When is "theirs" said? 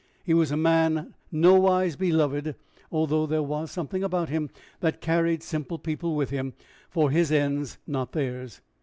8.13-8.61